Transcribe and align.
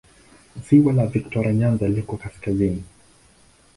Ziwa 0.63 0.93
la 0.93 1.05
Viktoria 1.05 1.53
Nyanza 1.53 1.87
liko 1.93 2.17
kaskazini. 2.25 2.83